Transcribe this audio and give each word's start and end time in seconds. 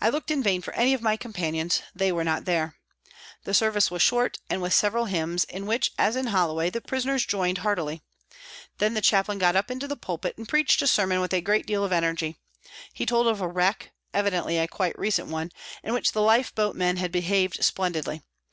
I 0.00 0.10
looked 0.10 0.30
in 0.30 0.44
vain 0.44 0.62
for 0.62 0.72
any 0.74 0.94
of 0.94 1.02
my 1.02 1.16
companions, 1.16 1.82
they 1.92 2.12
were 2.12 2.22
not 2.22 2.44
there. 2.44 2.76
The 3.42 3.52
service 3.52 3.90
was 3.90 4.00
short 4.00 4.38
and 4.48 4.62
with 4.62 4.72
several 4.72 5.06
hymns, 5.06 5.42
in 5.42 5.66
which, 5.66 5.90
as 5.98 6.14
in 6.14 6.26
Holloway, 6.28 6.70
the 6.70 6.80
prisoners 6.80 7.26
joined 7.26 7.58
heartily. 7.58 8.04
Then 8.78 8.94
the 8.94 9.00
Chaplain 9.00 9.38
got 9.38 9.56
up 9.56 9.68
into 9.68 9.88
the 9.88 9.96
pulpit 9.96 10.38
and 10.38 10.48
preached 10.48 10.82
a 10.82 10.86
sermon 10.86 11.20
with 11.20 11.34
a 11.34 11.40
great 11.40 11.66
deal 11.66 11.82
of 11.84 11.90
energy. 11.90 12.36
He 12.94 13.04
told 13.04 13.26
of 13.26 13.40
a 13.40 13.48
wreck, 13.48 13.90
evidently 14.14 14.56
a 14.56 14.68
quite 14.68 14.96
recent 14.96 15.30
one, 15.30 15.50
in 15.82 15.92
which 15.92 16.12
the 16.12 16.22
lifeboat 16.22 16.76
men 16.76 16.98
had 16.98 17.10
behaved 17.10 17.64
splendidly. 17.64 18.22